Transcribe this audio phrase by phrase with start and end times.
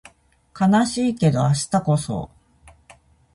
[0.59, 2.31] 悲しいけど明日こそ